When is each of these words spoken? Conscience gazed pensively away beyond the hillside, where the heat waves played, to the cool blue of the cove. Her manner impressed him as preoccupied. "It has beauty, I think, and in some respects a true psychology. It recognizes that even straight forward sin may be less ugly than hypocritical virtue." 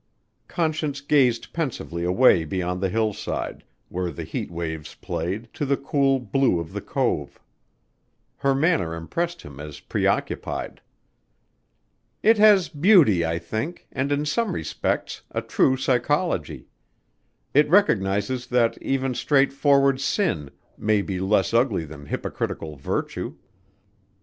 Conscience 0.47 0.99
gazed 0.99 1.53
pensively 1.53 2.03
away 2.03 2.43
beyond 2.43 2.81
the 2.81 2.89
hillside, 2.89 3.63
where 3.87 4.09
the 4.09 4.23
heat 4.23 4.49
waves 4.49 4.95
played, 4.95 5.47
to 5.53 5.63
the 5.63 5.77
cool 5.77 6.19
blue 6.19 6.59
of 6.59 6.73
the 6.73 6.81
cove. 6.81 7.39
Her 8.37 8.55
manner 8.55 8.95
impressed 8.95 9.43
him 9.43 9.59
as 9.59 9.79
preoccupied. 9.79 10.81
"It 12.23 12.39
has 12.39 12.67
beauty, 12.67 13.23
I 13.23 13.37
think, 13.37 13.85
and 13.91 14.11
in 14.11 14.25
some 14.25 14.53
respects 14.55 15.21
a 15.29 15.43
true 15.43 15.77
psychology. 15.77 16.65
It 17.53 17.69
recognizes 17.69 18.47
that 18.47 18.79
even 18.81 19.13
straight 19.13 19.53
forward 19.53 20.01
sin 20.01 20.49
may 20.79 21.03
be 21.03 21.19
less 21.19 21.53
ugly 21.53 21.85
than 21.85 22.07
hypocritical 22.07 22.75
virtue." 22.75 23.35